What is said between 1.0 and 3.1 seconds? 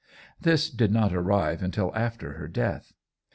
arrive until after her death.